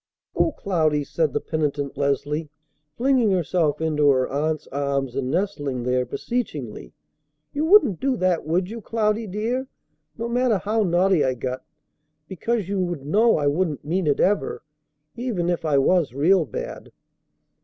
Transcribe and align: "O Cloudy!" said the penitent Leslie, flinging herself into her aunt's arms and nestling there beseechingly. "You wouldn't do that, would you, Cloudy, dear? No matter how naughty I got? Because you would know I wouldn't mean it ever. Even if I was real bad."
"O 0.35 0.51
Cloudy!" 0.53 1.03
said 1.03 1.31
the 1.31 1.39
penitent 1.39 1.95
Leslie, 1.95 2.49
flinging 2.97 3.29
herself 3.29 3.79
into 3.79 4.09
her 4.09 4.27
aunt's 4.27 4.65
arms 4.71 5.15
and 5.15 5.29
nestling 5.29 5.83
there 5.83 6.05
beseechingly. 6.07 6.91
"You 7.53 7.65
wouldn't 7.65 7.99
do 7.99 8.17
that, 8.17 8.43
would 8.43 8.67
you, 8.67 8.81
Cloudy, 8.81 9.27
dear? 9.27 9.67
No 10.17 10.27
matter 10.27 10.57
how 10.57 10.81
naughty 10.81 11.23
I 11.23 11.35
got? 11.35 11.63
Because 12.27 12.67
you 12.67 12.79
would 12.79 13.05
know 13.05 13.37
I 13.37 13.45
wouldn't 13.45 13.85
mean 13.85 14.07
it 14.07 14.19
ever. 14.19 14.63
Even 15.17 15.49
if 15.51 15.65
I 15.65 15.77
was 15.77 16.15
real 16.15 16.45
bad." 16.45 16.91